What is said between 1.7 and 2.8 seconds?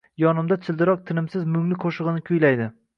qo’shig’ini kuylaydi